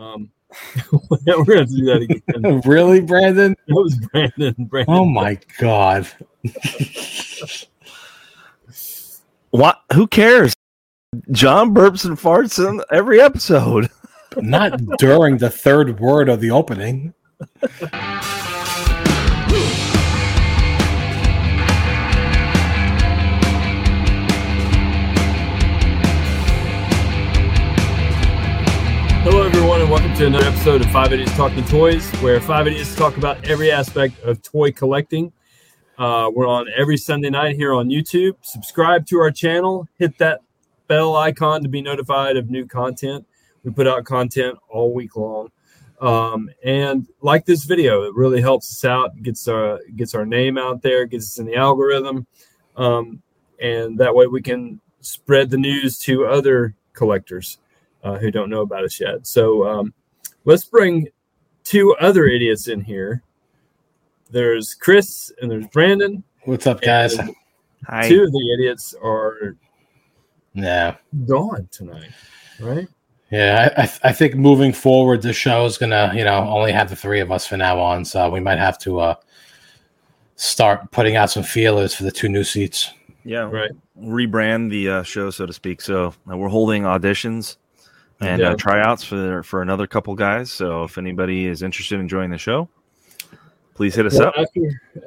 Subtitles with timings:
[0.00, 0.30] Um,
[1.10, 2.60] we're gonna do that again.
[2.64, 3.54] really, Brandon?
[3.68, 4.54] That was Brandon.
[4.58, 4.94] Brandon.
[4.94, 6.08] Oh my god.
[9.50, 9.82] What?
[9.92, 10.54] Who cares?
[11.32, 13.90] John burps and farts in every episode.
[14.36, 17.12] Not during the third word of the opening.
[29.70, 33.16] Everyone, and welcome to another episode of Five Idiots Talking Toys, where Five Idiots talk
[33.16, 35.32] about every aspect of toy collecting.
[35.96, 38.34] Uh, we're on every Sunday night here on YouTube.
[38.42, 40.40] Subscribe to our channel, hit that
[40.88, 43.24] bell icon to be notified of new content.
[43.62, 45.52] We put out content all week long.
[46.00, 50.58] Um, and like this video, it really helps us out, gets our gets our name
[50.58, 52.26] out there, gets us in the algorithm,
[52.76, 53.22] um,
[53.60, 57.58] and that way we can spread the news to other collectors
[58.02, 59.26] uh, who don't know about us yet.
[59.26, 59.94] So um,
[60.44, 61.08] let's bring
[61.64, 63.22] two other idiots in here.
[64.30, 66.22] There's Chris and there's Brandon.
[66.44, 67.16] What's up, guys?
[67.86, 68.08] Hi.
[68.08, 69.56] Two of the idiots are
[70.54, 70.96] Yeah.
[71.26, 72.10] gone tonight,
[72.60, 72.88] right?
[73.30, 76.90] Yeah, I, I, I think moving forward, the show is gonna, you know, only have
[76.90, 78.04] the three of us from now on.
[78.04, 79.14] So we might have to uh,
[80.36, 82.92] start putting out some feelers for the two new seats.
[83.24, 83.42] Yeah.
[83.42, 83.70] Right.
[84.00, 85.80] Rebrand the uh, show, so to speak.
[85.80, 87.56] So uh, we're holding auditions
[88.20, 88.50] and Yeah.
[88.50, 90.50] uh, tryouts for for another couple guys.
[90.50, 92.68] So if anybody is interested in joining the show,
[93.74, 94.34] please hit us Well, up.
[94.38, 94.60] after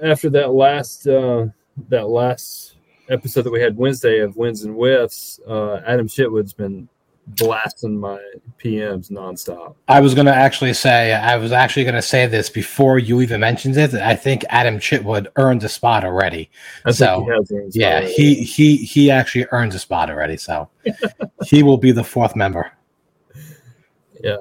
[0.04, 1.48] after that last uh,
[1.90, 2.76] that last
[3.10, 6.88] episode that we had Wednesday of wins and whiffs, uh, Adam Shitwood's been
[7.26, 8.20] blasting my
[8.62, 9.76] PMs nonstop.
[9.88, 13.78] I was gonna actually say, I was actually gonna say this before you even mentioned
[13.78, 13.94] it.
[13.94, 16.50] I think Adam Chitwood earned a spot already.
[16.86, 20.36] I So, he has Yeah, some- he he he actually earned a spot already.
[20.38, 20.68] So
[21.46, 22.72] he will be the fourth member.
[24.24, 24.38] Yeah.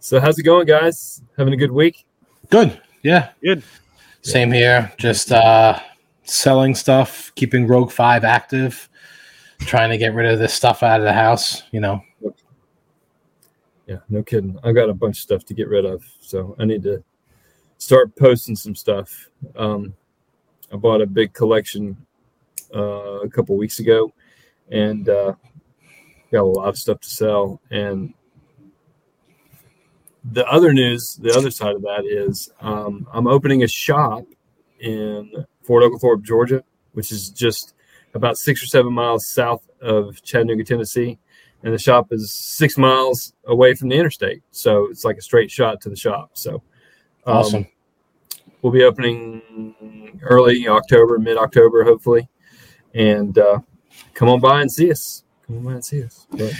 [0.00, 1.22] So how's it going, guys?
[1.36, 2.06] Having a good week?
[2.50, 2.80] Good.
[3.02, 3.30] Yeah.
[3.42, 3.62] Good.
[4.22, 4.92] Same here.
[4.98, 5.78] Just uh
[6.24, 8.88] selling stuff, keeping Rogue Five active,
[9.60, 11.62] trying to get rid of this stuff out of the house.
[11.70, 12.02] You know.
[13.86, 14.58] Yeah, no kidding.
[14.64, 17.02] I got a bunch of stuff to get rid of, so I need to
[17.78, 19.30] start posting some stuff.
[19.56, 19.94] Um,
[20.72, 21.96] I bought a big collection
[22.74, 24.12] uh, a couple weeks ago,
[24.70, 25.32] and uh,
[26.30, 27.62] got a lot of stuff to sell.
[27.70, 28.12] And
[30.24, 34.24] the other news, the other side of that is, um, I'm opening a shop
[34.80, 36.62] in Fort Oglethorpe, Georgia,
[36.92, 37.74] which is just
[38.14, 41.18] about six or seven miles south of Chattanooga, Tennessee
[41.62, 44.42] and the shop is six miles away from the interstate.
[44.50, 46.30] So it's like a straight shot to the shop.
[46.34, 46.62] So
[47.26, 47.66] um, Awesome.
[48.62, 52.28] We'll be opening early October, mid October, hopefully.
[52.94, 53.60] And uh,
[54.14, 55.24] come on by and see us.
[55.46, 56.26] Come on by and see us.
[56.30, 56.52] But,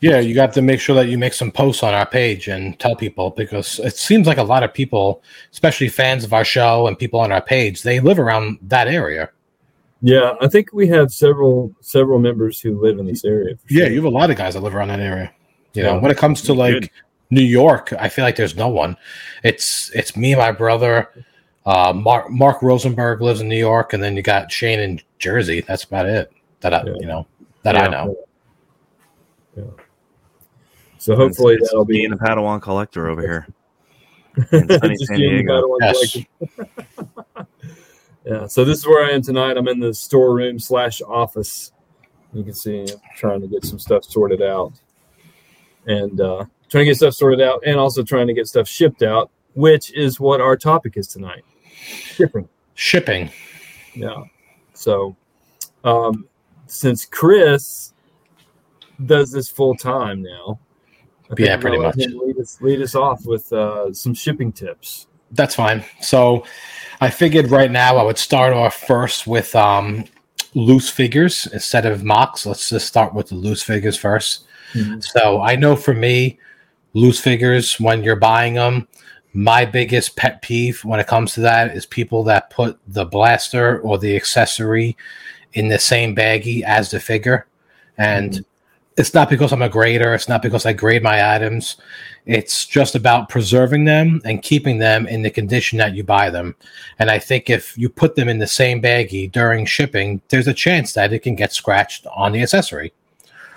[0.00, 2.78] Yeah, you got to make sure that you make some posts on our page and
[2.78, 5.22] tell people because it seems like a lot of people,
[5.52, 9.30] especially fans of our show and people on our page, they live around that area.
[10.00, 13.56] yeah, I think we have several several members who live in this area.
[13.56, 15.32] for Yeah, you have a lot of guys that live around that area.
[15.74, 16.00] You know, Yeah.
[16.00, 16.90] when it comes to like Good.
[17.30, 18.96] New York, I feel like there's no one.
[19.42, 21.10] It's it's me, my brother,
[21.66, 25.62] uh, Mark Mark Rosenberg lives in New York, and then you got Shane in Jersey.
[25.66, 26.30] That's about it.
[26.60, 26.94] That I, Yeah.
[27.00, 27.26] you know
[27.64, 28.16] that I know.
[29.56, 29.64] Yeah.
[30.98, 33.46] So hopefully It's that'll me be and the Padawan collector over here.
[34.52, 35.76] in sunny San you and the Diego.
[35.80, 36.16] Yes.
[38.24, 38.46] yeah.
[38.46, 39.56] So this is where I am tonight.
[39.56, 41.72] I'm in the storeroom slash office.
[42.32, 44.74] You can see I'm trying to get some stuff sorted out,
[45.86, 49.02] and uh, trying to get stuff sorted out, and also trying to get stuff shipped
[49.02, 51.44] out, which is what our topic is tonight:
[51.74, 52.48] shipping.
[52.74, 53.30] Shipping.
[53.94, 54.24] Yeah.
[54.74, 55.16] So,
[55.82, 56.28] um,
[56.66, 57.92] since Chris
[59.04, 60.67] does this full time now, I think
[61.36, 61.96] Yeah, pretty much.
[61.96, 65.08] Lead us, lead us off with uh, some shipping tips.
[65.32, 65.84] That's fine.
[66.00, 66.44] So
[67.00, 70.04] I figured right now I would start off first with um,
[70.54, 72.46] loose figures instead of mocks.
[72.46, 74.46] Let's just start with the loose figures first.
[75.00, 76.38] So I know for me,
[76.92, 78.86] loose figures, when you're buying them,
[79.32, 83.80] my biggest pet peeve when it comes to that is people that put the blaster
[83.80, 84.96] or the accessory
[85.52, 87.46] in the same baggie as the figure.
[87.96, 88.44] And
[88.98, 91.76] it's not because I'm a grader, it's not because I grade my items.
[92.26, 96.56] It's just about preserving them and keeping them in the condition that you buy them.
[96.98, 100.54] And I think if you put them in the same baggie during shipping, there's a
[100.54, 102.92] chance that it can get scratched on the accessory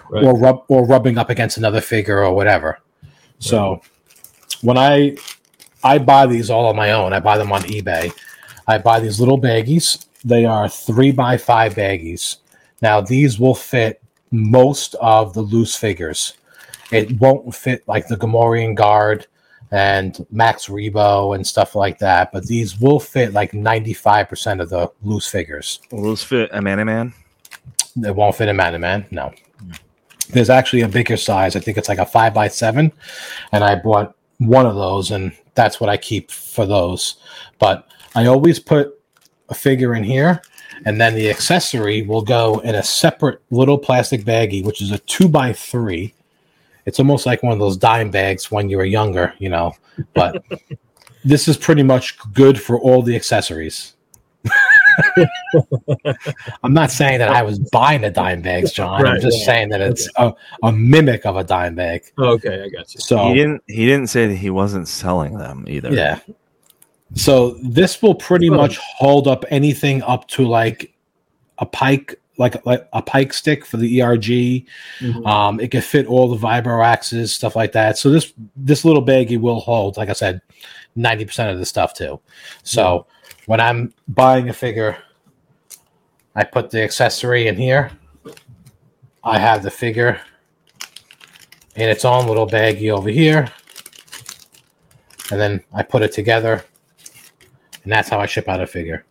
[0.10, 0.24] Right.
[0.26, 2.80] or rub or rubbing up against another figure or whatever.
[3.40, 3.82] So
[4.62, 5.16] when I
[5.84, 8.12] I buy these all on my own, I buy them on eBay.
[8.68, 10.06] I buy these little baggies.
[10.24, 12.38] They are three by five baggies.
[12.82, 14.02] Now these will fit
[14.32, 16.34] most of the loose figures.
[16.92, 19.28] it won't fit like the Gamorrean Guard
[19.72, 22.32] and Max Rebo and stuff like that.
[22.32, 25.80] But these will fit like 95% of the loose figures.
[25.92, 27.14] Will those fit Amanaman?
[28.04, 29.10] It won't fit Amanaman.
[29.12, 29.32] No.
[30.30, 31.56] There's actually a bigger size.
[31.56, 32.92] I think it's like a five by seven.
[33.52, 37.16] And I bought one of those, and that's what I keep for those.
[37.60, 39.00] But I always put
[39.50, 40.42] a figure in here,
[40.86, 45.00] and then the accessory will go in a separate little plastic baggie, which is a
[45.00, 46.14] two by three.
[46.86, 49.74] It's almost like one of those dime bags when you were younger, you know.
[50.14, 50.44] But
[51.24, 53.94] this is pretty much good for all the accessories.
[56.64, 59.06] I'm not saying that I was buying the dime bags, John.
[59.06, 59.46] I'm just yeah.
[59.46, 60.34] saying that it's a,
[60.64, 62.04] a mimic of a dime bag.
[62.18, 63.00] Okay, I got you.
[63.00, 63.64] So He didn't.
[63.68, 65.94] He didn't say that he wasn't selling them either.
[65.94, 66.20] yeah.
[67.16, 68.56] So this will pretty Oh.
[68.56, 70.94] much hold up anything up to like
[71.58, 74.66] a pike, like like a pike stick for the ERG.
[75.00, 75.26] Mhm.
[75.28, 77.98] Um, it can fit all the vibro axes, stuff like that.
[77.98, 80.42] So this this little baggie will hold, like I said,
[80.96, 82.20] ninety percent of the stuff too.
[82.64, 83.06] So
[83.46, 84.98] when I'm buying a figure,
[86.36, 87.92] I put the accessory in here.
[89.24, 90.20] I have the figure
[91.76, 93.50] in its own little baggie over here,
[95.30, 96.64] and then I put it together,
[97.84, 99.06] and that's how I ship out a figure.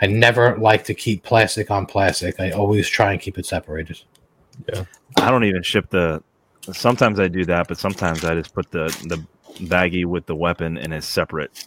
[0.00, 2.38] I never like to keep plastic on plastic.
[2.38, 4.00] I always try and keep it separated.
[4.72, 4.84] Yeah,
[5.16, 6.22] I don't even ship the.
[6.72, 9.24] Sometimes I do that, but sometimes I just put the the
[9.66, 11.66] baggie with the weapon in a separate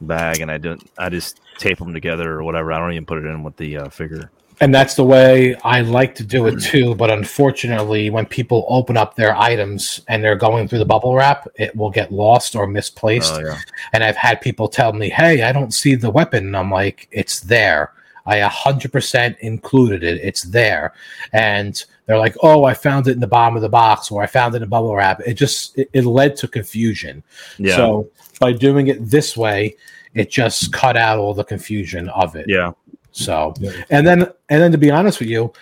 [0.00, 0.82] bag, and I don't.
[0.98, 2.72] I just tape them together or whatever.
[2.72, 4.30] I don't even put it in with the uh, figure.
[4.60, 6.62] And that's the way I like to do it mm.
[6.64, 6.94] too.
[6.94, 11.46] But unfortunately, when people open up their items and they're going through the bubble wrap,
[11.54, 13.34] it will get lost or misplaced.
[13.34, 13.58] Oh yeah,
[13.92, 17.08] And I've had people tell me, "Hey, I don't see the weapon." And I'm like,
[17.12, 17.92] "It's there.
[18.26, 20.20] I 100% included it.
[20.22, 20.92] It's there."
[21.32, 24.26] And they're like, "Oh, I found it in the bottom of the box, or I
[24.26, 27.22] found it in the bubble wrap." It just it, it led to confusion.
[27.58, 29.76] yeah, So by doing it this way,
[30.14, 32.46] it just cut out all the confusion of it.
[32.48, 32.72] yeah.
[33.12, 33.72] So, Yeah.
[33.90, 35.52] and then and then to be honest with you,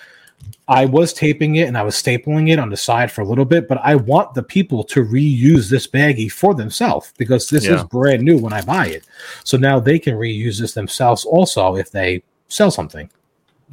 [0.69, 3.45] I was taping it and I was stapling it on the side for a little
[3.45, 7.85] bit, but I want the people to reuse this baggie for themselves because this is
[7.85, 9.05] brand new when I buy it.
[9.45, 13.09] So now they can reuse this themselves also if they sell something.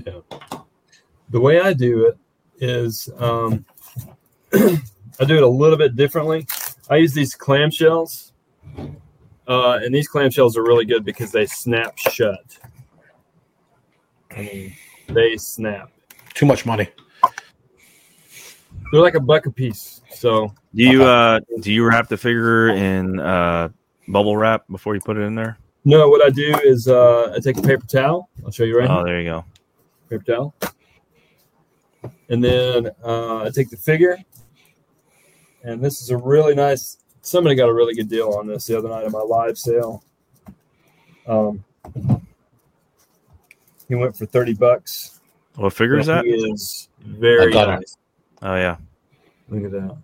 [0.05, 0.19] Yeah.
[1.31, 2.17] The way I do it
[2.59, 3.65] is um,
[4.53, 6.45] I do it a little bit differently.
[6.89, 8.31] I use these clamshells,
[9.47, 12.57] uh, and these clamshells are really good because they snap shut.
[14.35, 14.73] I mean,
[15.09, 15.91] they snap.
[16.33, 16.89] Too much money.
[18.91, 20.01] They're like a buck a piece.
[20.11, 23.69] So Do you uh do you wrap the figure in uh
[24.07, 25.57] bubble wrap before you put it in there?
[25.85, 28.29] no, what I do is uh, I take a paper towel.
[28.45, 29.05] I'll show you right Oh, here.
[29.05, 29.45] there you go.
[30.09, 30.55] Paper towel,
[32.29, 34.17] and then uh, I take the figure.
[35.63, 36.99] And this is a really nice.
[37.21, 40.03] Somebody got a really good deal on this the other night at my live sale.
[41.27, 41.63] Um,
[43.87, 45.19] he went for thirty bucks.
[45.55, 46.25] What figure is that?
[46.25, 47.71] He is very I got it.
[47.73, 47.97] nice.
[48.41, 48.77] Oh yeah.
[49.49, 49.97] Look at that.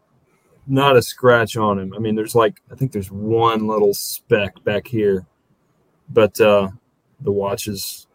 [0.68, 1.94] Not a scratch on him.
[1.96, 5.26] I mean, there's like I think there's one little speck back here,
[6.10, 6.70] but uh,
[7.22, 8.06] the watches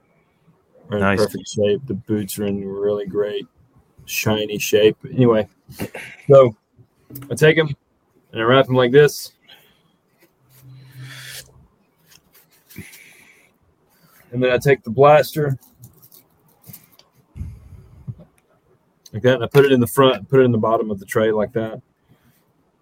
[0.91, 1.19] are in Nice.
[1.19, 1.81] perfect shape.
[1.87, 3.47] The boots are in really great
[4.05, 4.97] shiny shape.
[5.13, 5.49] Anyway,
[6.29, 6.55] so
[7.31, 7.75] I take them
[8.33, 9.33] and I wrap them like this.
[14.35, 15.57] And then I take the blaster
[19.13, 20.99] like that, and I put it in the front, put it in the bottom of
[20.99, 21.81] the tray like that.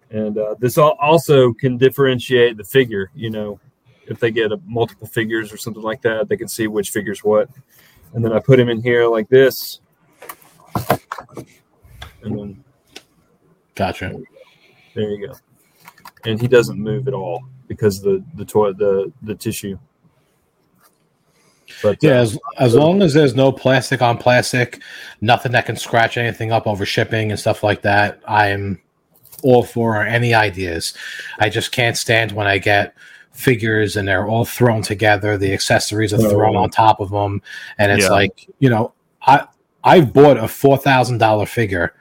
[0.09, 3.11] And uh, this also can differentiate the figure.
[3.13, 3.59] You know,
[4.07, 7.23] if they get a, multiple figures or something like that, they can see which figure's
[7.23, 7.49] what.
[8.13, 9.79] And then I put him in here like this,
[12.23, 12.63] and then
[13.75, 14.19] Gotcha.
[14.95, 15.33] there you go.
[16.25, 19.77] And he doesn't move at all because the the toy the the tissue.
[21.81, 24.81] But Yeah, uh, as, as long as there's no plastic on plastic,
[25.21, 28.79] nothing that can scratch anything up over shipping and stuff like that, I'm
[29.43, 30.93] all for any ideas.
[31.39, 32.95] I just can't stand when I get
[33.33, 37.41] figures and they're all thrown together, the accessories are Oh, thrown on top of them,
[37.77, 38.11] and it's Yeah.
[38.11, 38.93] like, you know,
[39.25, 39.47] I
[39.83, 41.93] I bought a four thousand dollar figure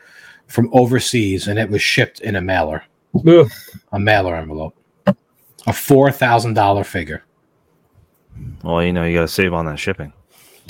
[0.47, 2.85] from overseas and it was shipped in a mailer,
[3.27, 3.51] ugh,
[3.93, 4.77] a mailer envelope.
[5.67, 7.25] A four thousand dollar figure.
[8.63, 10.13] Well, you know, you got to save on that shipping.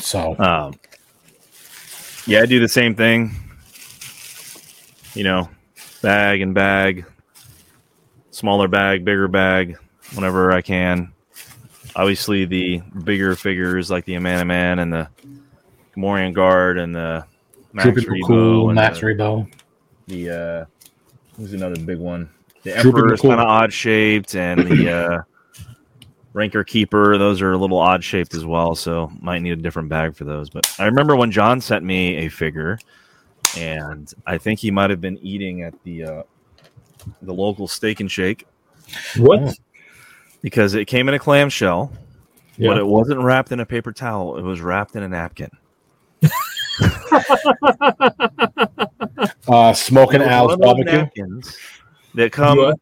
[0.00, 0.74] So Um,
[2.26, 3.34] yeah, I do the same thing.
[5.14, 5.48] You know,
[6.00, 7.04] bag and bag,
[8.30, 9.76] smaller bag, bigger bag,
[10.14, 11.12] whenever I can.
[11.94, 15.08] Obviously, the bigger figures like the Amanaman and the
[15.96, 17.26] Morian Guard and the
[17.74, 19.52] Max Super Rebo cool, and Max the, Rebo.
[20.06, 20.64] the uh,
[21.36, 22.30] Who's another big one?
[22.62, 25.22] The Emperor is kind of odd shaped, and the uh,
[26.34, 28.74] Rancor Keeper, those are a little odd shaped as well.
[28.74, 30.48] So might need a different bag for those.
[30.50, 32.78] But I remember when John sent me a figure,
[33.56, 36.22] and I think he might have been eating at the uh,
[37.20, 38.46] the local Steak and Shake
[39.18, 39.56] What?
[40.40, 41.92] because it came in a clamshell,
[42.56, 42.70] Yeah.
[42.70, 44.38] but it wasn't wrapped in a paper towel.
[44.38, 45.50] It was wrapped in a napkin.
[49.48, 50.92] Uh, smoking It Al's one of those barbecue.
[50.98, 51.56] napkins
[52.14, 52.58] that come.
[52.58, 52.78] What?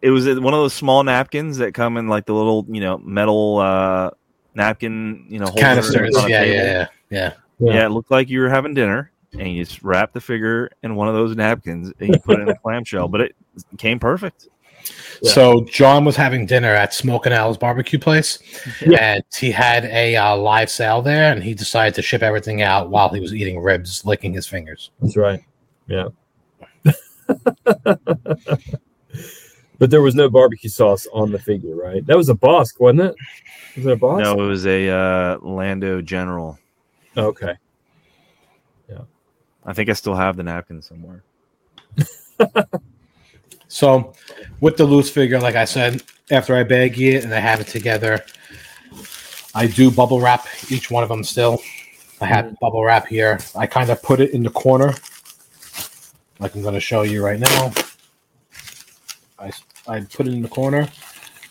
[0.00, 2.98] It was one of those small napkins that come in like the little, you know,
[2.98, 4.10] metal uh,
[4.54, 6.14] napkin, you know, holder Canisters.
[6.28, 7.32] Yeah, yeah, yeah, yeah.
[7.58, 7.74] Yeah.
[7.74, 10.94] Yeah, it looked like you were having dinner, and you just wrapped the figure in
[10.94, 13.34] one of those napkins and you put it in a clamshell, but it
[13.76, 14.48] came perfect.
[15.20, 15.32] Yeah.
[15.32, 18.38] So John was having dinner at Smoking Al's barbecue place,
[18.86, 19.14] Yeah.
[19.14, 22.90] and he had a uh, live sale there, and he decided to ship everything out
[22.90, 24.90] while he was eating ribs, licking his fingers.
[25.00, 25.42] That's right.
[25.88, 26.08] Yeah.
[29.78, 32.04] but there was no barbecue sauce on the figure, right?
[32.06, 33.16] That was a Bossk, wasn't it?
[33.76, 34.22] Was it a Bossk?
[34.22, 36.58] No, it was a uh, Lando General.
[37.16, 37.54] Okay.
[38.90, 39.02] Yeah.
[39.64, 41.22] I think I still have the napkin somewhere.
[43.68, 44.14] So,
[44.60, 47.66] with the loose figure, like I said, after I bag it and I have it
[47.66, 48.24] together,
[49.54, 51.60] I do bubble wrap each one of them still.
[52.20, 53.38] I have bubble wrap here.
[53.54, 54.94] I kind of put it in the corner,
[56.40, 57.72] like I'm going to show you right now.
[59.38, 59.52] I,
[59.86, 60.88] I put it in the corner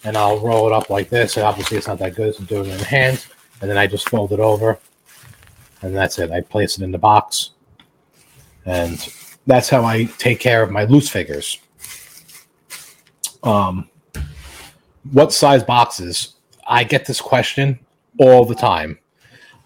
[0.04, 1.38] and I'll roll it up like this.
[1.38, 3.26] And obviously, it's not that good, so I'm doing it in hand.
[3.62, 4.78] And then I just fold it over,
[5.82, 6.30] and that's it.
[6.30, 7.52] I place it in the box,
[8.68, 9.12] and
[9.48, 11.60] that's how I take care of my loose figures
[13.44, 13.90] um,
[15.12, 16.36] what size boxes?
[16.68, 17.80] I get this question
[18.20, 19.00] all the time.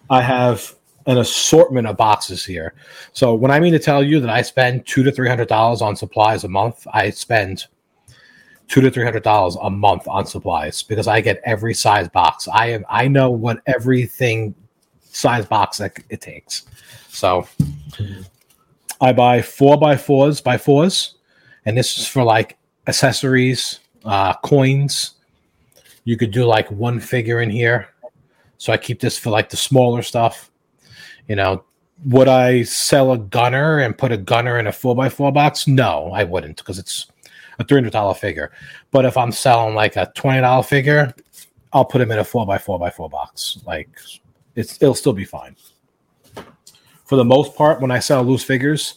[0.08, 0.74] I have
[1.06, 2.74] an assortment of boxes here.
[3.12, 5.82] So when I mean to tell you that I spend two to three hundred dollars
[5.82, 7.66] on supplies a month, I spend
[8.68, 12.48] two to three hundred dollars a month on supplies because I get every size box.
[12.48, 14.54] I am I know what everything
[15.02, 16.64] size box that it takes.
[17.08, 17.46] So
[19.00, 21.16] I buy four by fours by fours,
[21.66, 25.14] and this is for like accessories, uh, coins.
[26.04, 27.88] You could do like one figure in here.
[28.58, 30.50] So I keep this for like the smaller stuff.
[31.28, 31.64] You know,
[32.06, 35.66] would I sell a gunner and put a gunner in a four by four box?
[35.68, 37.06] No, I wouldn't because it's
[37.58, 38.52] a three hundred dollar figure.
[38.90, 41.14] But if I'm selling like a twenty dollar figure,
[41.72, 43.58] I'll put him in a four by four by four box.
[43.66, 43.88] Like
[44.54, 45.56] it's it'll still be fine.
[47.04, 48.94] For the most part, when I sell loose figures,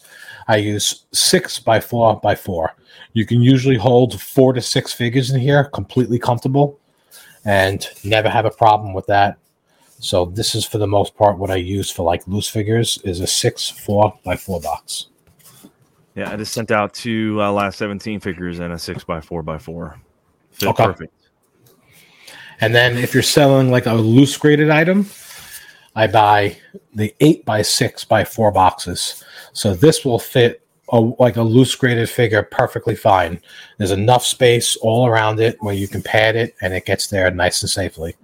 [0.48, 2.76] I use six by four by four.
[3.14, 6.80] You can usually hold four to six figures in here completely comfortable
[7.46, 9.38] and never have a problem with that.
[10.00, 13.22] So this is for the most part what I use for like loose figures is
[13.22, 15.08] a six four by four box.
[16.16, 19.98] Yeah, I just sent out two uh, last 17 figures and a 6x4x4.
[20.52, 20.86] Fit Okay.
[20.86, 21.14] perfect.
[22.62, 25.08] And then if you're selling like a loose graded item,
[25.96, 26.58] I buy
[26.94, 29.24] the eight by six by four boxes.
[29.52, 33.42] So this will fit a, like a loose graded figure perfectly fine.
[33.78, 37.30] There's enough space all around it where you can pad it and it gets there
[37.32, 38.16] nice and safely.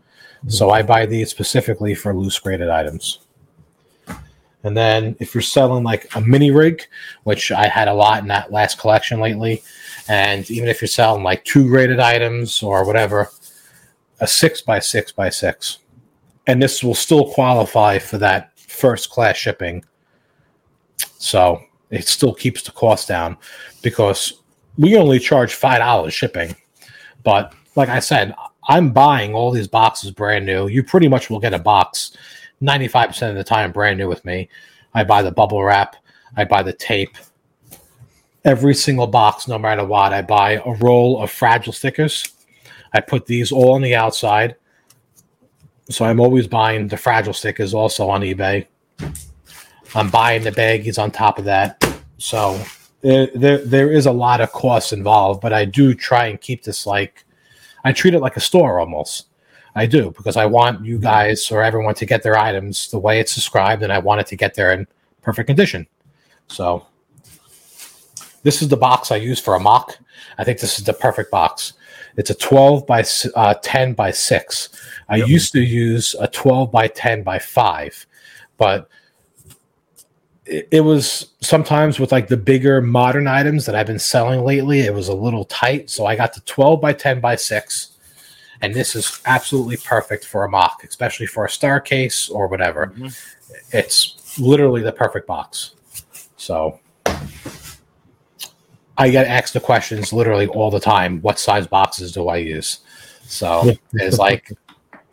[0.48, 3.20] So I buy these specifically for loose graded items.
[4.64, 6.84] And then if you're selling like a mini rig,
[7.24, 9.64] which I had a lot in that last collection lately,
[10.08, 13.30] and even if you're selling like two graded items or whatever,
[14.20, 15.80] a six by six by six.
[16.48, 19.84] And this will still qualify for that first class shipping.
[21.18, 23.38] So it still keeps the cost down
[23.82, 24.42] because
[24.78, 26.56] we only charge five dollars shipping.
[27.24, 28.36] But like I said,
[28.68, 30.68] I'm buying all these boxes brand new.
[30.68, 32.16] You pretty much will get a box
[32.62, 34.50] 95% of the time brand new with me.
[34.94, 35.96] I buy the bubble wrap,
[36.36, 37.16] I buy the tape.
[38.44, 42.28] Every single box, no matter what, I buy a roll of fragile stickers.
[42.94, 44.56] I put these all on the outside.
[45.90, 48.66] So I'm always buying the fragile stickers also on eBay.
[49.94, 51.84] I'm buying the baggies on top of that.
[52.18, 52.60] So
[53.02, 56.64] there, there, there is a lot of costs involved, but I do try and keep
[56.64, 57.26] this like
[57.84, 59.28] I treat it like a store almost.
[59.76, 63.20] I do because I want you guys or everyone to get their items the way
[63.20, 64.88] it's described, and I want it to get there in
[65.22, 65.88] perfect condition.
[66.48, 66.86] So
[68.44, 69.98] this is the box I use for a mock.
[70.38, 71.74] I think this is the perfect box.
[72.18, 74.70] It's a 12 by uh, 10 by 6.
[75.08, 75.28] I Yep.
[75.28, 78.06] used to use a 12 by 10 by 5,
[78.58, 78.90] but
[80.46, 84.82] it, it was sometimes with like the bigger modern items that I've been selling lately,
[84.82, 85.90] it was a little tight.
[85.90, 87.98] So I got the 12 by 10 by 6.
[88.62, 92.94] And this is absolutely perfect for a mock, especially for a star case or whatever.
[92.96, 93.18] Mhm.
[93.72, 95.72] It's literally the perfect box.
[96.38, 96.80] So
[98.98, 101.22] I get asked the questions literally all the time.
[101.22, 102.80] What size boxes do I use?
[103.24, 104.52] So it's like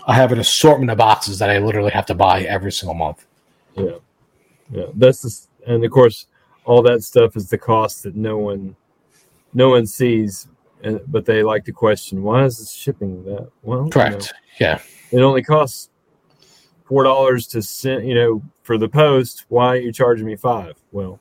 [0.07, 3.27] I have an assortment of boxes that I literally have to buy every single month.
[3.77, 3.97] Yeah,
[4.71, 4.87] yeah.
[4.95, 6.27] That's the, and of course,
[6.65, 8.75] all that stuff is the cost that no one,
[9.55, 10.49] no one sees,
[10.83, 13.49] and but they like to question why is this shipping that?
[13.63, 14.33] Well, you Correct.
[14.61, 14.81] Yeah.
[15.11, 15.91] it only costs
[16.85, 18.07] four dollars to send.
[18.09, 19.45] You know, for the post.
[19.49, 20.75] Why are you charging me five?
[20.93, 21.19] Well,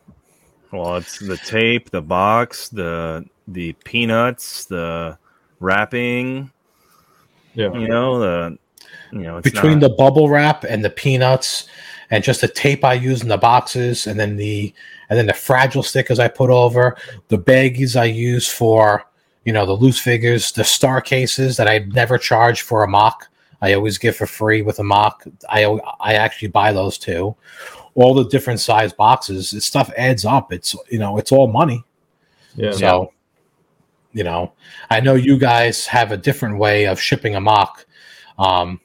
[0.72, 5.18] Well, it's the tape, the box, the the peanuts, the
[5.60, 6.52] wrapping.
[7.54, 8.58] yeah, You know the
[9.12, 11.68] you know it's Between not- the bubble wrap and the peanuts
[12.10, 14.74] and just the tape I use in the boxes and then the
[15.10, 16.98] and then the fragile stickers I put over,
[17.30, 19.06] the baggies I use for,
[19.48, 23.30] you know, the loose figures, the star cases that I never charge for a mock.
[23.62, 25.24] I always give for free with a mock.
[25.50, 25.64] I
[26.02, 27.34] I actually buy those too.
[27.96, 30.52] All the different size boxes, this stuff adds up.
[30.52, 31.82] It's you know, it's all money.
[32.56, 32.74] yeah.
[32.74, 33.14] So,
[34.12, 34.52] you know,
[34.90, 37.86] I know you guys have a different way of shipping a mock.
[38.38, 38.82] Um,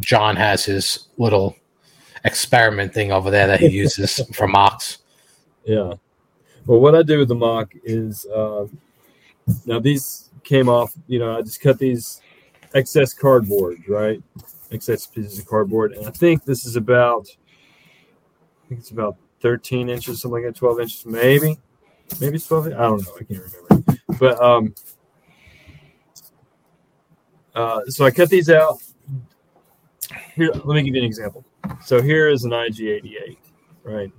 [0.00, 1.54] John has his little
[2.24, 5.00] experiment thing over there that he uses for mocks.
[5.64, 5.92] Yeah.
[6.64, 8.66] Well, what I do with the mock is uh,
[9.66, 10.92] now these came off.
[11.06, 12.20] You know, I just cut these
[12.74, 14.22] excess cardboard, right?
[14.70, 17.26] Excess pieces of cardboard, and I think this is about.
[18.64, 21.58] I think it's about 13 inches, something like that, 12 inches, maybe.
[22.20, 22.66] Maybe it's 12.
[22.66, 23.12] I don't know.
[23.14, 23.98] I can't remember.
[24.18, 24.74] But um,
[27.54, 28.78] uh, so I cut these out.
[30.34, 31.44] Here, let me give you an example.
[31.84, 33.36] So here is an IG88,
[33.84, 34.12] right?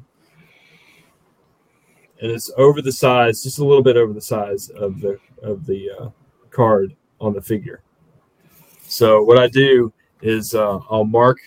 [2.21, 5.65] And it's over the size, just a little bit over the size of the of
[5.65, 6.09] the uh,
[6.49, 7.81] card on the figure.
[8.81, 11.37] So what I do is uh, I'll mark.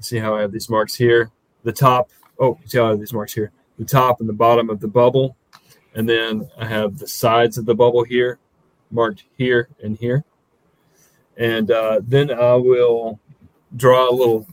[0.00, 1.30] See how I have these marks here.
[1.62, 2.10] The top.
[2.38, 3.52] Oh, see how I have these marks here.
[3.78, 5.36] The top and the bottom of the bubble,
[5.94, 8.38] and then I have the sides of the bubble here,
[8.90, 10.24] marked here and here.
[11.36, 13.18] And uh, then I will
[13.76, 14.46] draw a little,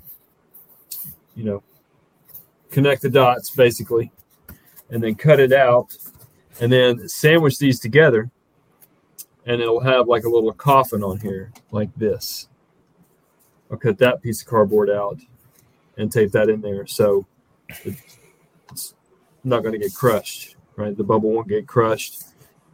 [1.36, 1.64] you know,
[2.72, 4.12] connect the dots basically
[4.92, 5.98] and then cut it out
[6.60, 8.30] and then sandwich these together
[9.46, 12.48] and it'll have like a little coffin on here like this.
[13.72, 15.20] I'll cut that piece of cardboard out
[15.98, 17.26] and tape that in there so
[17.84, 18.94] it's
[19.44, 20.96] not going to get crushed right?
[20.96, 22.24] The bubble won't get crushed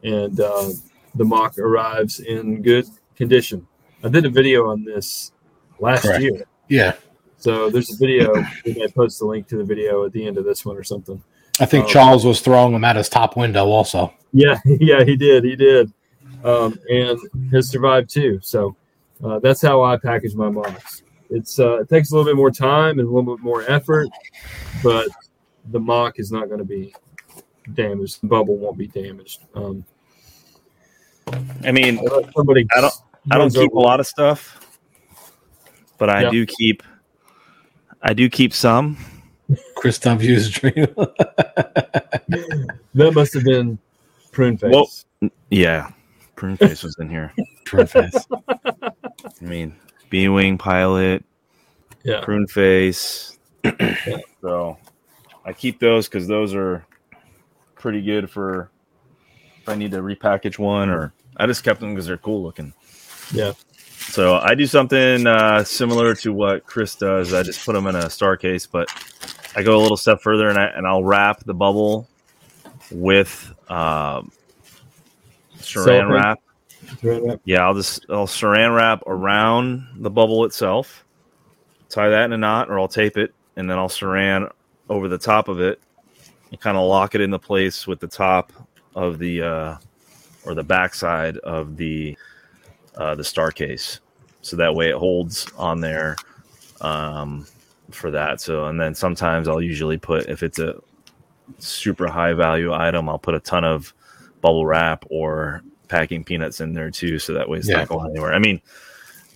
[0.04, 0.70] and uh,
[1.16, 3.68] the mock arrives in good condition.
[4.04, 5.32] I did a video on this
[5.80, 6.22] last Correct.
[6.22, 6.46] year.
[6.70, 6.94] Yeah.
[7.38, 8.34] so there's a video
[8.66, 10.84] we may post the link to the video at the end of this one or
[10.84, 11.22] something
[11.60, 11.88] I think Oh.
[11.90, 14.14] Charles was throwing them at his top window also.
[14.34, 15.44] Yeah, yeah, he did.
[15.44, 15.92] He did.
[16.44, 17.20] Um, and
[17.52, 18.40] has survived too.
[18.44, 18.76] So
[19.24, 21.02] uh, that's how I package my mocks.
[21.30, 24.08] It's uh, it takes a little bit more time and a little bit more effort,
[24.84, 25.08] but
[25.72, 26.94] the mock is not going to be
[27.74, 28.22] damaged.
[28.22, 29.42] The bubble won't be damaged.
[29.56, 29.84] Um,
[31.66, 32.00] I mean,
[32.36, 32.94] somebody I don't-
[33.30, 34.80] I don't runs keep a lot of stuff,
[35.98, 36.30] but I Yeah.
[36.30, 36.82] do keep.
[38.02, 38.96] I do keep some.
[39.78, 40.88] Chris W's dream.
[42.96, 43.80] That must have been
[44.32, 44.72] prune face.
[45.22, 45.92] Well- Yeah,
[46.36, 47.32] prune face was in here.
[47.66, 48.16] Prune face.
[48.32, 48.92] I
[49.42, 49.76] mean,
[50.10, 51.26] B wing pilot,
[52.04, 53.38] yeah, prune face.
[54.42, 54.78] so
[55.44, 56.86] I keep those because those are
[57.76, 58.72] pretty good for
[59.62, 62.74] if I need to repackage one, or I just kept them because they're cool looking.
[63.34, 63.52] yeah,
[63.98, 67.34] So I do something uh, similar to what Chris does.
[67.34, 68.88] I just put them in a star case, but
[69.58, 72.08] I go a little step further and I and I'll wrap the bubble
[72.92, 74.32] with um,
[75.58, 76.40] saran wrap.
[77.44, 81.04] Yeah, I'll just I'll saran wrap around the bubble itself,
[81.90, 84.52] tie that in a knot, or I'll tape it, and then I'll saran
[84.90, 85.82] over the top of it
[86.52, 88.54] and kind of lock it into place with the top
[88.94, 89.78] of the uh,
[90.46, 92.16] or the backside of the
[92.96, 94.02] uh, the star case,
[94.44, 96.16] so that way it holds on there
[96.82, 97.48] um,
[97.98, 98.40] for that.
[98.40, 100.76] So, and then sometimes I'll usually put if it's a
[101.60, 103.94] super high value item, I'll put a ton of
[104.42, 107.78] bubble wrap or packing peanuts in there too, so that way it's Yeah.
[107.78, 108.34] not going anywhere.
[108.34, 108.62] I mean,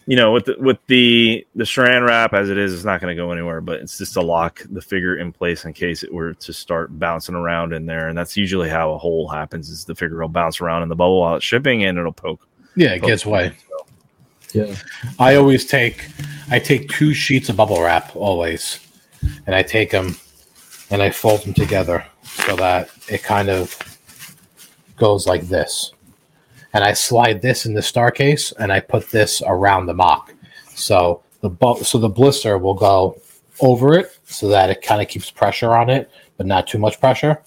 [0.07, 3.15] you know, with the, with the the Saran wrap as it is, it's not going
[3.15, 3.61] to go anywhere.
[3.61, 6.97] But it's just to lock the figure in place in case it were to start
[6.99, 10.27] bouncing around in there, and that's usually how a hole happens: is the figure will
[10.27, 12.47] bounce around in the bubble while it's shipping, and it'll poke.
[12.75, 13.53] Yeah, it gets away.
[14.53, 14.75] Yeah.
[15.19, 16.07] I always take
[16.49, 18.79] I take two sheets of bubble wrap always,
[19.45, 20.15] and I take them
[20.89, 23.77] and I fold them together so that it kind of
[24.97, 25.91] goes like this.
[26.73, 30.33] And I slide this in the star case, and I put this around the mock.
[30.73, 33.19] So the bu- so the blister will go
[33.59, 36.99] over it, so that it kind of keeps pressure on it, but not too much
[36.99, 37.41] pressure.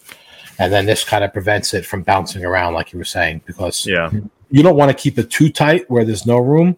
[0.60, 3.84] and then this kind of prevents it from bouncing around, like you were saying, because
[3.86, 4.10] Yeah.
[4.54, 6.76] You don't want to keep it too tight where there's no room,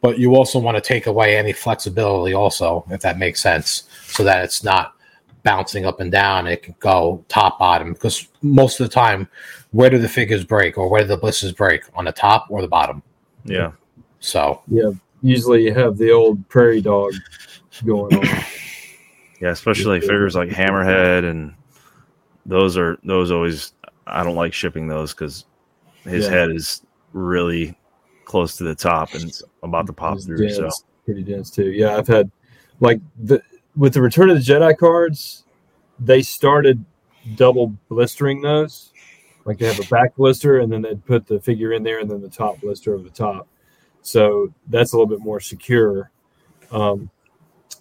[0.00, 4.24] but you also want to take away any flexibility, also, if that makes sense, so
[4.24, 4.94] that it's not
[5.42, 6.46] bouncing up and down.
[6.46, 9.28] It can go top bottom because most of the time,
[9.72, 12.62] where do the figures break or where do the blisters break on the top or
[12.62, 13.02] the bottom?
[13.44, 13.72] Yeah.
[14.20, 14.92] So Yeah.
[15.20, 17.12] Usually you have the old prairie dog
[17.84, 18.24] going on.
[19.42, 19.50] Yeah.
[19.50, 21.52] Especially figures like Hammerhead and
[22.46, 23.74] those are those always.
[24.06, 25.44] I don't like shipping those because
[26.04, 26.30] his Yeah.
[26.30, 27.76] head is really
[28.24, 30.50] close to the top and about to pop through.
[30.50, 30.68] So
[31.04, 31.72] pretty dense too.
[31.72, 32.30] Yeah, I've had
[32.80, 33.42] like the
[33.76, 35.44] with the Return of the Jedi cards,
[35.98, 36.84] they started
[37.36, 38.92] double blistering those.
[39.44, 42.10] Like they have a back blister and then they'd put the figure in there and
[42.10, 43.48] then the top blister over the top.
[44.02, 46.10] So that's a little bit more secure.
[46.70, 47.10] Um,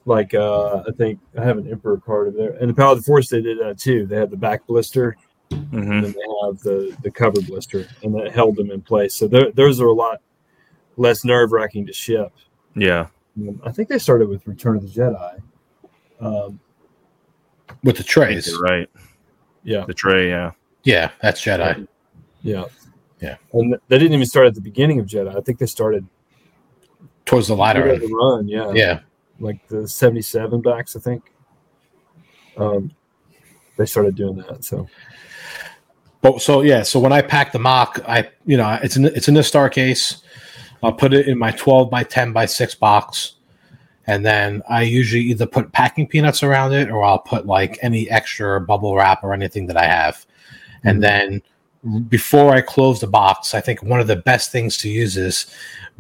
[0.05, 2.97] like uh, I think I have an Emperor card over there, and the Power of
[2.97, 4.05] the Force they did that too.
[4.05, 5.15] They had the back blister
[5.49, 6.05] Mhm.
[6.05, 9.15] and they have the the cover blister, and that held them in place.
[9.15, 10.21] So those are a lot
[10.97, 12.31] less nerve wracking to ship.
[12.75, 13.07] yeah.
[13.38, 15.41] Um, I think they started with Return of the Jedi.
[16.19, 16.59] Um,
[17.83, 18.89] with the I think trays, right.
[19.63, 20.27] yeah, The tray.
[20.29, 20.51] Yeah.
[20.83, 21.88] yeah, that's Jedi.
[22.41, 22.65] yeah,
[23.21, 23.38] Yeah.
[23.53, 25.33] And they didn't even start at the beginning of Jedi.
[25.35, 26.05] I think they started
[27.25, 28.01] Towards the latter end.
[28.01, 28.47] the run.
[28.49, 28.99] Yeah, Yeah.
[29.39, 30.95] like the '77 backs.
[30.95, 31.31] I think.
[32.57, 32.91] Um,
[33.77, 34.65] they started doing that.
[34.65, 34.88] So
[36.21, 39.27] But so yeah, so when I pack the mock, I you know it's in it's
[39.27, 40.21] in the star case.
[40.84, 43.34] I'll put it in my twelve by ten by six box,
[44.08, 48.10] and then I usually either put packing peanuts around it or I'll put like any
[48.10, 50.25] extra bubble wrap or anything that I have.
[50.86, 51.41] And then
[52.08, 55.45] before I close the box, I think one of the best things to use is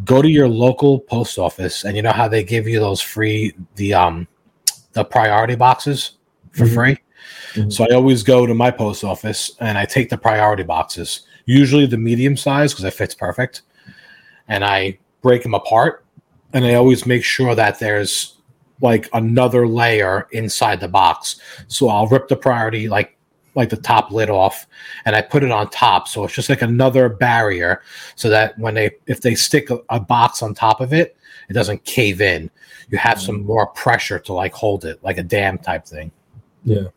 [0.05, 3.53] go to your local post office, and you know how they give you those free
[3.75, 4.27] the um
[4.93, 6.17] the priority boxes
[6.51, 6.73] for Mhm.
[6.73, 6.97] free.
[7.53, 7.71] Mhm.
[7.71, 11.85] So I always go to my post office and I take the priority boxes, usually
[11.85, 13.63] the medium size because it fits perfect,
[14.47, 16.05] and I break them apart.
[16.53, 18.35] And I always make sure that there's
[18.81, 21.39] like another layer inside the box.
[21.67, 23.15] So I'll rip the priority like
[23.55, 24.67] like the top lid off
[25.05, 26.07] and I put it on top.
[26.07, 27.81] So it's just like another barrier
[28.15, 31.17] so that when they if they stick a, a box on top of it,
[31.49, 32.49] it doesn't cave in.
[32.89, 36.11] You have some more pressure to like hold it, like a dam type thing.
[36.63, 36.87] yeah,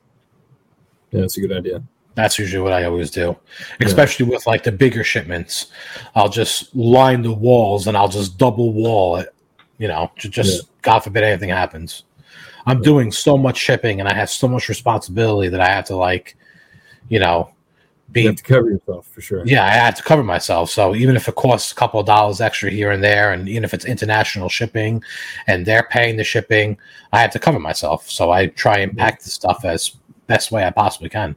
[1.13, 1.83] yeah, that's a good idea.
[2.15, 3.35] That's usually what I always do,
[3.81, 5.69] especially with like the bigger shipments.
[6.15, 9.35] I'll just line the walls and I'll just double wall it,
[9.79, 12.05] you know, to just God forbid anything happens.
[12.67, 12.85] I'm Yeah.
[12.85, 16.37] doing so much shipping and I have so much responsibility that I have to like,
[17.09, 17.49] you know,
[18.09, 19.43] You be have to cover yourself for sure.
[19.47, 20.69] yeah, I had to cover myself.
[20.69, 23.65] So even if it costs a couple of dollars extra here and there, and even
[23.65, 25.03] if it's international shipping
[25.47, 26.77] and they're paying the shipping,
[27.11, 28.11] I have to cover myself.
[28.11, 31.37] So I try and pack the stuff as best way I possibly can.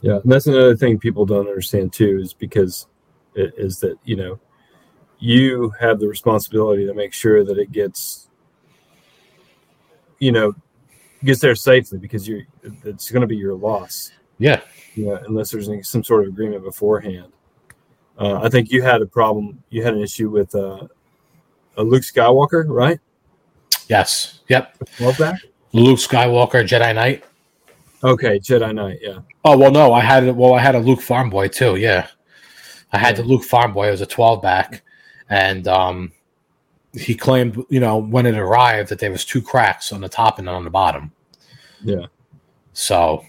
[0.00, 2.86] Yeah, and that's another thing people don't understand too, is because
[3.34, 4.38] it is that you know
[5.18, 8.28] you have the responsibility to make sure that it gets
[10.18, 10.54] you know
[11.24, 12.42] gets there safely because you're
[12.84, 14.12] it's going to be your loss.
[14.38, 14.60] Yeah.
[14.94, 17.32] Yeah, unless there's any, some sort of agreement beforehand.
[18.18, 19.62] Uh, I think you had a problem.
[19.68, 20.86] You had an issue with uh,
[21.76, 22.98] a Luke Skywalker, right?
[23.88, 24.40] Yes.
[24.48, 24.76] Yep.
[25.00, 25.36] Love that.
[25.72, 27.24] Luke Skywalker, Jedi Knight.
[28.04, 28.98] Okay, Jedi Knight.
[29.02, 30.34] Yeah, Oh well, no, I had it.
[30.36, 31.76] Well, I had a Luke Farm Boy too.
[31.76, 32.08] Yeah,
[32.92, 33.88] I had the Luke Farm Boy.
[33.88, 34.82] It was a twelve back,
[35.28, 36.12] and um,
[36.92, 40.38] he claimed, you know, when it arrived that there was two cracks on the top
[40.38, 41.12] and on the bottom.
[41.82, 42.06] yeah.
[42.72, 43.24] So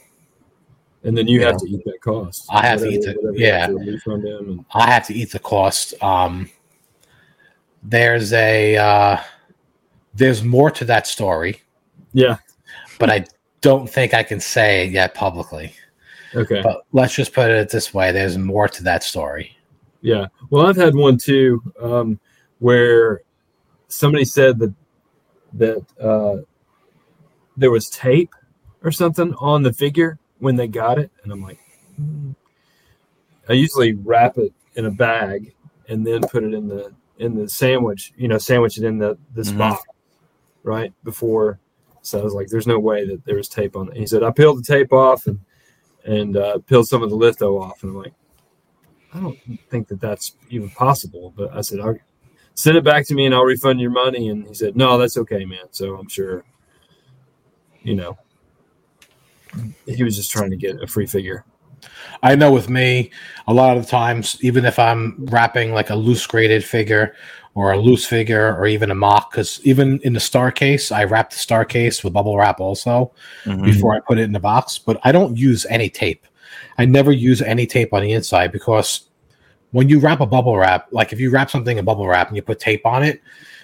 [1.04, 1.48] And then you Yeah.
[1.48, 2.48] have to eat that cost.
[2.50, 3.60] I have to eat the- yeah.
[3.62, 5.94] have to refund him and I have to eat the cost.
[6.04, 6.50] Um,
[7.84, 9.18] there's a uh,
[10.14, 11.62] there's more to that story,
[12.14, 12.38] yeah.
[13.00, 13.26] but I
[13.62, 15.74] don't think I can say it yet publicly.
[16.36, 16.62] Okay.
[16.62, 19.56] But let's just put it this way: there's more to that story.
[20.02, 20.28] Yeah.
[20.50, 22.20] Well, I've had one too, um,
[22.60, 23.22] where
[23.88, 24.74] somebody said that
[25.54, 26.38] that uh,
[27.56, 28.34] there was tape
[28.84, 31.60] or something on the figure when they got it, and I'm like,
[31.96, 32.32] hmm.
[33.50, 35.54] I usually wrap it in a bag
[35.90, 39.18] and then put it in the in the sandwich, you know, sandwich it in the
[39.34, 39.58] this Mhm.
[39.58, 39.84] box
[40.64, 41.60] right before.
[42.08, 44.24] So I was like, "There's no way that there was tape on it." He said,
[44.24, 45.40] "I peeled the tape off and
[46.06, 48.14] and uh, peeled some of the litho off," and I'm like.
[49.14, 49.40] I don't
[49.70, 51.34] think that that's even possible.
[51.36, 51.98] But I said, I'll
[52.54, 54.30] send it back to me and I'll refund your money.
[54.30, 55.66] And he said, no, that's okay, man.
[55.72, 56.44] So I'm sure,
[57.84, 58.18] you know,
[59.86, 61.46] he was just trying to get a free figure.
[62.22, 63.12] I know with me,
[63.48, 67.16] a lot of times, even if I'm wrapping like a loose graded figure
[67.58, 71.04] or a loose figure or even a mock because even in the star case i
[71.04, 73.12] wrap the star case with bubble wrap also
[73.46, 73.64] Mhm.
[73.66, 76.28] before i put it in the box but i don't use any tape
[76.78, 79.10] i never use any tape on the inside because
[79.72, 82.36] when you wrap a bubble wrap like if you wrap something in bubble wrap and
[82.36, 83.22] you put tape on it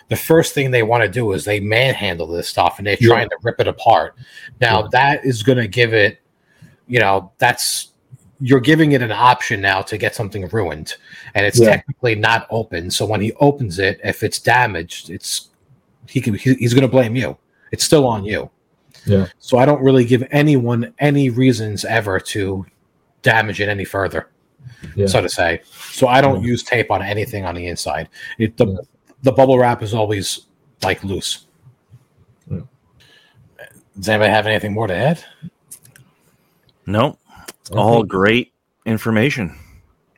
[0.10, 3.10] the first thing they want to do is they manhandle this stuff and they're Yeah.
[3.10, 4.16] trying to rip it apart
[4.60, 4.88] now Yeah.
[4.92, 6.18] that is going to give it
[6.88, 7.93] you know that's
[8.39, 10.96] you're giving it an option now to get something ruined
[11.36, 11.69] and it's Yeah.
[11.69, 15.50] technically not open so when he opens it if it's damaged it's
[16.08, 17.38] he can he, he's going to blame you
[17.72, 18.50] it's still on you
[19.06, 19.28] Yeah.
[19.39, 22.65] so i don't really give anyone any reasons ever to
[23.22, 24.30] damage it any further
[24.96, 25.06] Yeah.
[25.08, 28.65] so to say so i don't use tape on anything on the inside it, the,
[28.67, 28.78] Yeah.
[29.22, 30.48] the bubble wrap is always
[30.82, 31.46] like loose
[32.50, 32.62] Yeah.
[33.96, 35.24] does anybody have anything more to add
[36.86, 37.17] Nope.
[37.72, 38.54] All great
[38.86, 39.58] information.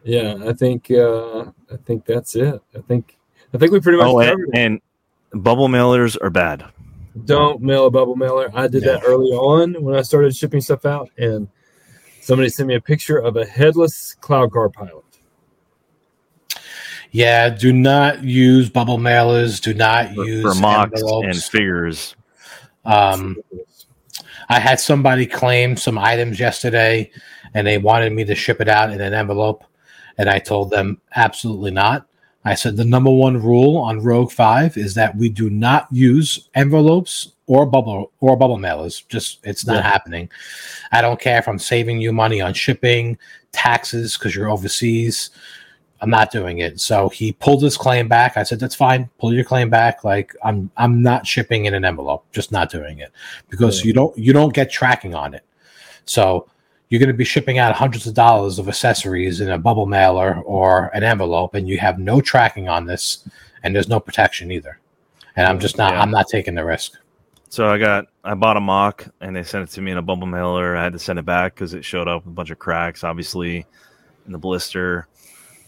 [0.03, 2.61] Yeah, I think uh, I think that's it.
[2.75, 3.17] I think
[3.53, 4.81] I think we pretty much Oh, and, and
[5.33, 6.65] bubble mailers are bad.
[7.23, 8.51] Don't mail a bubble mailer.
[8.53, 11.47] I did that early on when I started shipping stuff out, and
[12.21, 15.05] somebody sent me a picture of a headless cloud car pilot.
[17.11, 19.61] Yeah, do not use bubble mailers.
[19.61, 22.15] Do not For, use for mocks and figures.
[22.83, 23.37] Um,
[24.49, 27.11] I had somebody claim some items yesterday,
[27.53, 29.63] and they wanted me to ship it out in an envelope,
[30.17, 32.07] and I told them absolutely not.
[32.47, 36.47] I said the number one rule on Rogue Five is that we do not use
[36.53, 39.07] envelopes or bubble or bubble mailers.
[39.07, 39.81] Just it's not Yeah.
[39.81, 40.29] happening.
[40.91, 43.17] I don't care if I'm saving you money on shipping,
[43.51, 45.31] taxes because you're overseas.
[46.01, 46.79] I'm not doing it.
[46.79, 48.35] So he pulled his claim back.
[48.37, 49.09] I said, that's fine.
[49.17, 50.03] Pull your claim back.
[50.03, 53.11] Like I'm I'm not shipping in an envelope, just not doing it.
[53.49, 53.87] Because Yeah.
[53.87, 55.43] you don't you don't get tracking on it.
[56.05, 56.47] So
[56.89, 60.91] you're gonna be shipping out hundreds of dollars of accessories in a bubble mailer or
[60.93, 63.27] an envelope, and you have no tracking on this,
[63.63, 64.79] and there's no protection either.
[65.35, 66.01] And I'm just not Yeah.
[66.01, 66.93] I'm not taking the risk.
[67.49, 70.01] So I got I bought a mock and they sent it to me in a
[70.01, 70.75] bubble mailer.
[70.75, 73.03] I had to send it back because it showed up with a bunch of cracks,
[73.03, 73.65] obviously,
[74.25, 75.07] in the blister.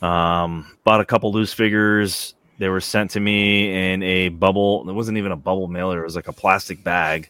[0.01, 2.35] Um, bought a couple loose figures.
[2.59, 4.87] They were sent to me in a bubble.
[4.89, 6.01] It wasn't even a bubble mailer.
[6.01, 7.29] It was like a plastic bag.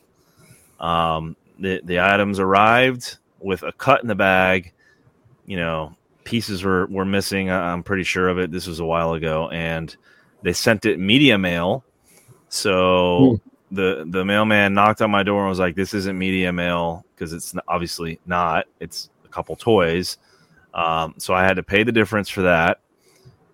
[0.80, 4.74] Um, the the items arrived with a cut in the bag.
[5.46, 7.50] You know, pieces were were missing.
[7.50, 8.52] I'm pretty sure of it.
[8.52, 9.96] This was a while ago, and
[10.44, 11.84] they sent it media mail.
[12.50, 13.40] So
[13.72, 17.34] the the mailman knocked on my door and was like, "This isn't media mail because
[17.34, 18.66] it's obviously not.
[18.80, 20.18] It's a couple toys."
[20.78, 22.80] Um, so I had to pay the difference for that.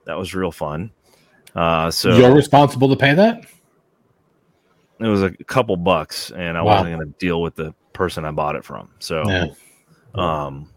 [0.06, 0.92] That was real fun.
[1.56, 3.46] Uh, so You're responsible to pay that?
[5.00, 6.76] it was a couple bucks, and I Wow.
[6.82, 8.90] wasn't going to deal with the person I bought it from.
[9.00, 9.46] So, Yeah.
[10.16, 10.70] um,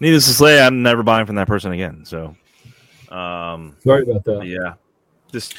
[0.00, 2.04] needless to say, I'm never buying from that person again.
[2.04, 2.34] So,
[3.10, 4.44] um, Sorry about that.
[4.46, 4.74] yeah,
[5.32, 5.54] just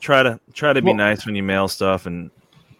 [0.00, 2.30] try to try to be Well- nice when you mail stuff and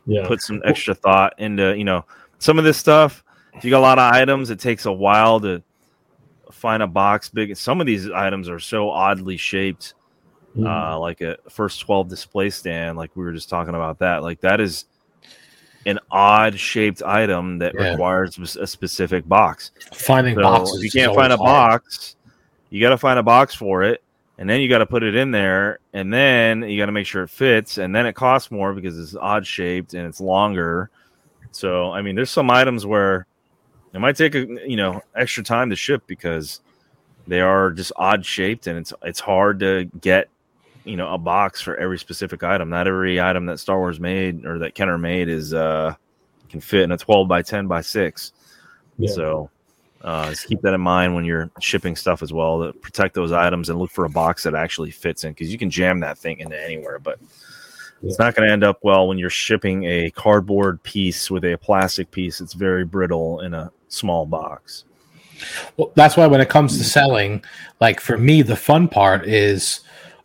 [0.07, 2.05] Yeah, put some extra thought into you know
[2.38, 3.23] some of this stuff
[3.54, 5.62] if you got a lot of items it takes a while to
[6.50, 9.94] find a box big some of these items are so oddly shaped
[10.56, 10.66] Mhm.
[10.66, 14.40] uh like a first 12 display stand like we were just talking about that like
[14.42, 14.84] that is
[15.86, 17.90] an odd shaped item that Yeah.
[17.92, 20.76] requires a specific box Finding so boxes.
[20.76, 21.82] if you can't find a hard.
[21.82, 22.16] box,
[22.70, 24.00] you got to find a box for it,
[24.38, 27.06] and then you got to put it in there, and then you got to make
[27.06, 30.88] sure it fits, and then it costs more because it's odd shaped and it's longer.
[31.50, 33.26] So I mean, there's some items where
[33.94, 36.61] it might take a you know extra time to ship because
[37.26, 40.28] they are just odd shaped, and it's it's hard to get
[40.85, 42.68] you know a box for every specific item.
[42.68, 45.94] Not every item that Star Wars made or that Kenner made is uh
[46.52, 48.33] can fit in a 12 by 10 by 6.
[48.98, 49.11] Yeah.
[49.11, 49.50] So
[50.02, 53.33] uh, just keep that in mind when you're shipping stuff as well to protect those
[53.33, 56.18] items and look for a box that actually fits in because you can jam that
[56.18, 57.18] thing into anywhere, but
[58.02, 61.57] it's not going to end up well when you're shipping a cardboard piece with a
[61.57, 62.40] plastic piece.
[62.40, 64.85] It's very brittle in a small box.
[65.76, 67.44] Well, that's why when it comes to selling,
[67.81, 69.81] like for me, the fun part is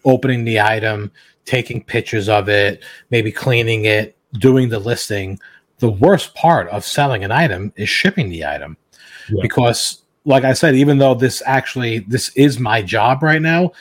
[0.06, 1.12] opening the item,
[1.46, 5.40] taking pictures of it, maybe cleaning it, doing the listing.
[5.80, 8.78] The worst part of selling an item is shipping the item.
[9.30, 9.42] Yeah.
[9.42, 13.72] Because like I said, even though this actually this is my job right now,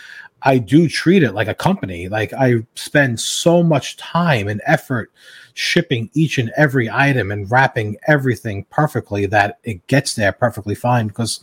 [0.43, 2.09] I do treat it like a company.
[2.09, 5.11] Like I spend so much time and effort
[5.57, 11.07] shipping each and every item and wrapping everything perfectly that it gets there perfectly fine
[11.09, 11.43] because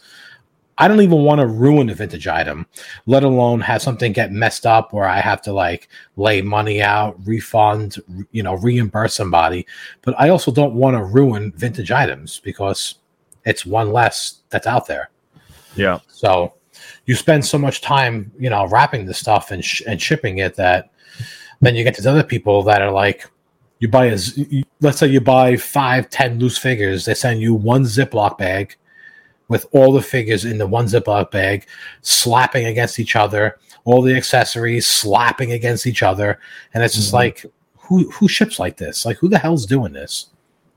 [0.78, 2.68] I don't even want to ruin a vintage item,
[3.08, 7.16] let alone have something get messed up where I have to like lay money out,
[7.26, 7.98] refund,
[8.32, 9.66] you know, reimburse somebody.
[10.04, 12.96] But I also don't want to ruin vintage items because
[13.46, 15.10] it's one less that's out there.
[15.76, 16.00] Yeah.
[16.08, 16.54] So
[17.08, 20.56] you spend so much time, you know, wrapping the stuff and sh- and shipping it
[20.56, 20.92] that
[21.62, 23.28] then you get to other people that are like,
[23.84, 24.18] you buy a,
[24.80, 28.78] let's say you buy five, ten loose figures, they send you one Ziploc bag
[29.50, 31.68] with all the figures in the one Ziploc bag,
[32.02, 36.40] slapping against each other, all the accessories slapping against each other,
[36.74, 37.14] and it's just Mhm.
[37.24, 37.46] like,
[37.78, 39.06] who who ships like this?
[39.06, 40.28] Like, who the hell's doing this?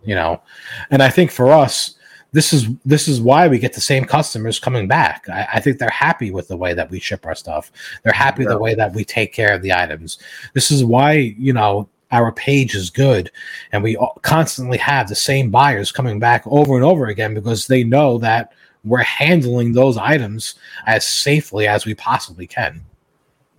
[0.05, 0.43] You know,
[0.91, 1.95] and I think for us,
[2.33, 5.29] this is this is why we get the same customers coming back.
[5.29, 7.71] I, I think they're happy with the way that we ship our stuff.
[8.03, 8.49] They're happy Yeah.
[8.55, 10.19] the way that we take care of the items.
[10.55, 11.13] This is why
[11.47, 13.31] you know our page is good,
[13.73, 17.85] and we constantly have the same buyers coming back over and over again because they
[17.85, 18.53] know that
[18.85, 20.55] we're handling those items
[20.87, 22.85] as safely as we possibly can.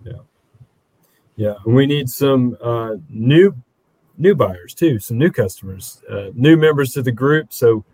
[0.04, 0.12] Yeah,
[1.36, 3.54] yeah we need some uh, new
[4.16, 7.52] new buyers too, some new customers, uh, new members to the group.
[7.52, 7.84] So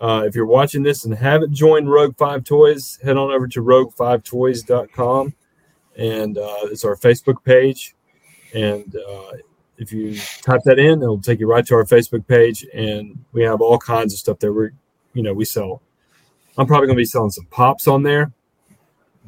[0.00, 3.62] uh, if you're watching this and haven't joined Rogue Five Toys, head on over to
[3.62, 5.34] rogue5toys.com
[5.96, 7.94] and uh, it's our Facebook page.
[8.54, 9.32] And uh,
[9.78, 13.42] if you type that in, it'll take you right to our Facebook page, and we
[13.42, 14.52] have all kinds of stuff there.
[14.52, 14.72] We're
[15.14, 15.82] you know we sell.
[16.58, 18.32] I'm probably going to be selling some pops on there.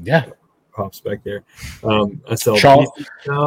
[0.03, 0.31] Yeah,
[0.79, 1.43] Pops back there.
[1.83, 2.89] Um, I sell Charles-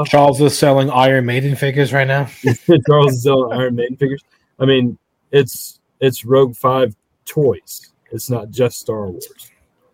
[0.05, 2.25] Charles is selling Iron Maiden figures right now.
[2.85, 4.21] Charles is selling Iron Maiden figures.
[4.59, 4.97] I mean,
[5.31, 7.93] it's it's Rogue Five toys.
[8.11, 9.27] It's not just Star Wars.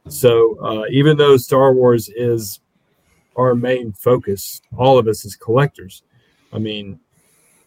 [0.09, 2.59] So uh, even though Star Wars is
[3.35, 6.01] our main focus, all of us as collectors.
[6.53, 6.99] I mean,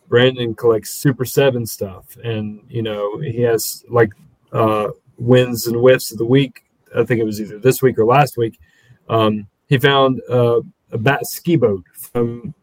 [0.09, 4.11] Brandon collects Super7 stuff, and you know he has like
[4.53, 4.89] uh,
[5.19, 6.65] wins and whiffs of the week.
[6.97, 8.59] I think it was either this week or last week.
[9.09, 12.55] Um, he found uh, a Batskiboat from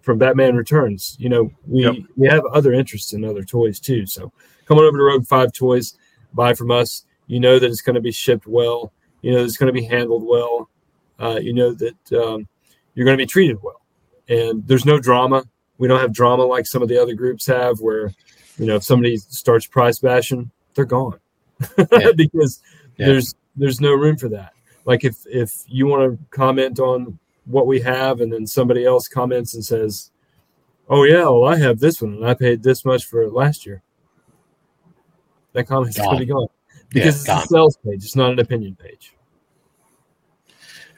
[0.00, 1.16] from Batman Returns.
[1.18, 1.96] You know, we Yep.
[2.16, 4.06] we have other interests in other toys too.
[4.06, 4.32] So
[4.64, 5.98] come on over to Rogue Five Toys,
[6.32, 7.04] buy from us.
[7.26, 8.92] You know that it's going to be shipped well.
[9.20, 10.70] You know it's going to be handled well.
[11.20, 12.46] Uh, you know that um,
[12.94, 13.82] you're going to be treated well,
[14.28, 15.44] and there's no drama.
[15.78, 18.12] We don't have drama like some of the other groups have, where
[18.58, 21.18] you know if somebody starts price bashing, they're gone
[21.92, 22.12] Yeah.
[22.16, 22.62] because
[22.96, 23.06] Yeah.
[23.06, 24.52] there's there's no room for that.
[24.84, 29.06] Like if if you want to comment on what we have, and then somebody else
[29.08, 30.10] comments and says,
[30.88, 33.66] "Oh yeah, well I have this one, and I paid this much for it last
[33.66, 33.82] year,"
[35.52, 36.48] that comment's going to be gone
[36.90, 37.42] because it's gone.
[37.42, 38.04] a sales page.
[38.04, 39.14] It's not an opinion page.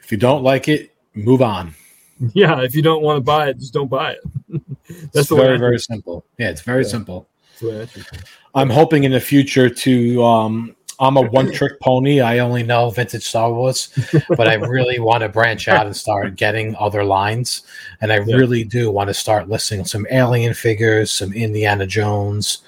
[0.03, 1.75] If you don't like it, move on.
[2.33, 4.19] Yeah, if you don't want to buy it, just don't buy it.
[4.91, 6.25] It's That's the very, very simple.
[6.39, 6.89] Yeah, it's very Yeah.
[6.89, 7.27] simple.
[7.51, 8.07] That's the way I think.
[8.55, 10.23] I'm hoping in the future to.
[10.23, 12.19] Um, I'm a one trick pony.
[12.19, 13.89] I only know vintage Star Wars,
[14.35, 17.61] but I really want to branch out and start getting other lines.
[18.01, 18.35] And I Yeah.
[18.35, 22.63] really do want to start listing some Alien figures, some Indiana Jones,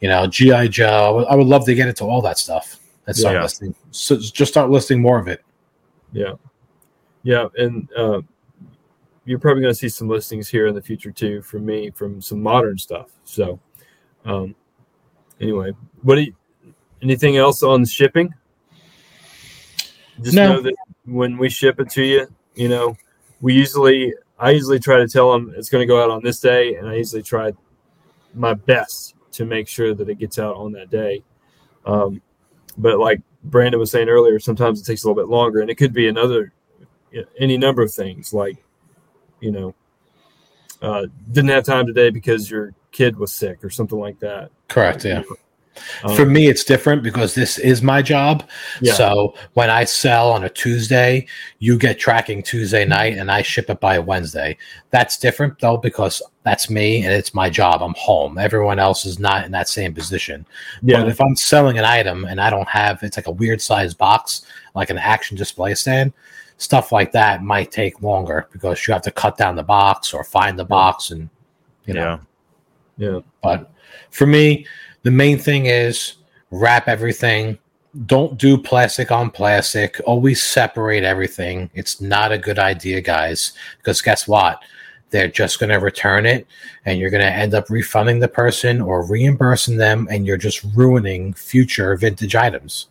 [0.00, 1.24] you know, GI Joe.
[1.30, 3.42] I would love to get into all that stuff and start Yeah.
[3.44, 3.74] listing.
[3.92, 5.42] So just start listing more of it.
[6.12, 6.32] Yeah,
[7.22, 8.20] yeah, and uh,
[9.24, 12.20] you're probably going to see some listings here in the future too from me from
[12.20, 13.10] some modern stuff.
[13.24, 13.60] So,
[14.24, 14.54] um,
[15.40, 16.34] anyway, what do you,
[17.02, 18.32] anything else on shipping?
[20.22, 20.54] Just No.
[20.54, 22.96] know that when we ship it to you, you know,
[23.40, 26.40] we usually I usually try to tell them it's going to go out on this
[26.40, 27.52] day, and I usually try
[28.34, 31.22] my best to make sure that it gets out on that day.
[31.86, 32.20] Um,
[32.76, 35.76] but like Brandon was saying earlier, sometimes it takes a little bit longer, and it
[35.76, 36.52] could be another
[37.38, 38.56] any number of things like
[39.42, 39.74] you know
[40.80, 44.50] uh, didn't have time today because your kid was sick or something like that.
[44.68, 45.04] Correct.
[45.04, 45.22] Yeah.
[46.04, 48.48] Um, For me, it's different because this is my job.
[48.80, 48.92] Yeah.
[48.92, 51.26] So when I sell on a Tuesday,
[51.60, 54.58] you get tracking Tuesday night and I ship it by Wednesday.
[54.90, 57.82] That's different though because that's me and it's my job.
[57.82, 58.36] I'm home.
[58.38, 60.44] Everyone else is not in that same position.
[60.82, 63.62] yeah, But if I'm selling an item and I don't have it's like a weird
[63.62, 66.12] size box, like an action display stand,
[66.58, 70.22] stuff like that might take longer because you have to cut down the box or
[70.24, 71.28] find the box and
[71.86, 72.20] you know
[72.96, 73.10] yeah.
[73.10, 73.72] yeah, but
[74.10, 74.66] for me,
[75.02, 76.14] the main thing is
[76.50, 77.58] wrap everything.
[78.06, 80.00] Don't do plastic on plastic.
[80.06, 81.70] Always separate everything.
[81.74, 84.62] It's not a good idea, guys, because guess what?
[85.10, 86.46] They're just going to return it
[86.86, 90.64] and you're going to end up refunding the person or reimbursing them, and you're just
[90.74, 92.88] ruining future vintage items.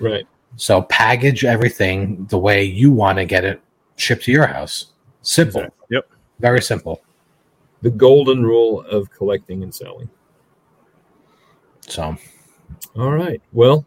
[0.00, 0.26] right.
[0.56, 3.60] So, package everything the way you want to get it
[3.96, 4.92] shipped to your house.
[5.22, 5.62] Simple.
[5.62, 5.86] Exactly.
[5.90, 6.10] Yep.
[6.40, 7.02] Very simple.
[7.82, 10.08] The golden rule of collecting and selling.
[11.88, 12.16] So,
[12.96, 13.40] All right.
[13.52, 13.86] Well,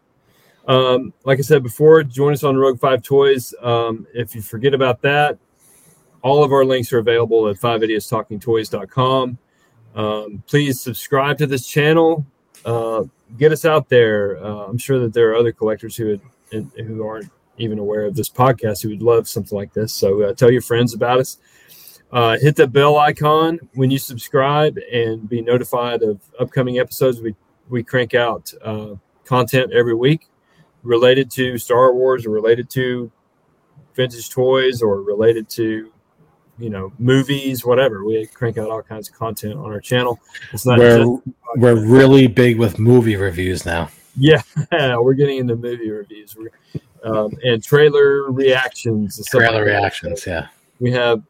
[0.68, 3.54] um, like I said before, join us on Rogue Five Toys.
[3.62, 5.38] Um, if you forget about that,
[6.22, 9.38] all of our links are available at 5idiotstalkingtoys.com.
[9.94, 12.26] Um, please subscribe to this channel.
[12.64, 13.04] Uh,
[13.38, 14.42] get us out there.
[14.44, 16.20] Uh, I'm sure that there are other collectors who would,
[16.50, 19.92] who aren't even aware of this podcast who would love something like this.
[19.94, 21.38] So uh, tell your friends about us.
[22.12, 27.20] Uh, hit the bell icon when you subscribe and be notified of upcoming episodes.
[27.20, 27.34] We
[27.68, 28.94] we crank out uh,
[29.24, 30.28] content every week
[30.84, 33.10] related to Star Wars or related to
[33.96, 35.92] vintage toys or related to
[36.58, 38.04] you know movies, whatever.
[38.04, 40.20] We crank out all kinds of content on our channel.
[40.52, 41.22] It's not We're just-
[41.56, 43.88] we're really big with movie reviews now.
[44.16, 44.42] Yeah,
[44.98, 46.50] we're getting into movie reviews we're,
[47.04, 49.16] um, and trailer reactions.
[49.18, 49.78] and stuff Trailer like that.
[49.78, 50.48] reactions, yeah.
[50.80, 51.22] We have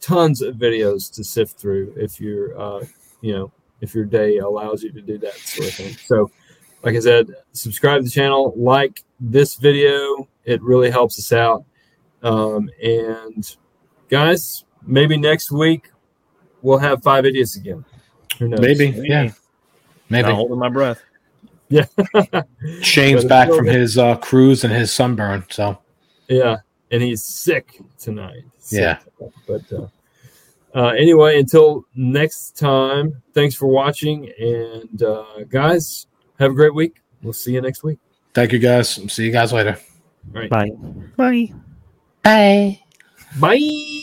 [0.00, 2.84] tons of videos to sift through if you're, uh,
[3.20, 5.94] you know, if your day allows you to do that sort of thing.
[5.94, 6.30] So,
[6.82, 10.28] like I said, subscribe to the channel, like this video.
[10.44, 11.64] It really helps us out.
[12.22, 13.56] Um, and
[14.08, 15.90] guys, maybe next week
[16.62, 17.84] we'll have five idiots again.
[18.38, 18.60] Who knows?
[18.60, 19.08] Maybe, Maybe.
[19.08, 19.30] yeah.
[20.10, 20.28] Maybe.
[20.28, 21.02] I'm holding my breath.
[22.82, 25.78] Shane's But back from his uh, cruise and his sunburn, so
[26.28, 26.58] Yeah,
[26.90, 28.44] and he's sick tonight.
[28.58, 28.80] Sick.
[28.80, 28.98] Yeah.
[29.46, 29.88] But uh,
[30.74, 34.30] uh, anyway, until next time, thanks for watching.
[34.38, 36.06] And uh, guys,
[36.38, 37.02] have a great week.
[37.22, 37.98] We'll see you next week.
[38.34, 39.00] thank you guys.
[39.12, 39.78] See you guys later.
[40.34, 40.50] All right.
[40.50, 40.70] Bye.
[41.16, 41.52] Bye.
[42.22, 42.80] Bye.
[43.38, 44.00] Bye.